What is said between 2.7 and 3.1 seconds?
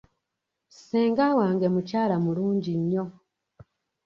nnyo.